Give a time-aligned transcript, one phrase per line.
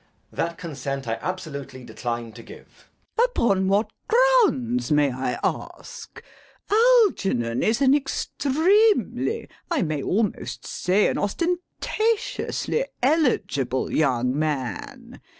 [0.31, 2.57] That consent I absolutely decline to give.
[2.57, 3.29] LADY BRACKNELL.
[3.47, 6.23] Upon what grounds may I ask?
[6.71, 15.21] Algernon is an extremely, I may almost say an ostentatiously, eligible young man.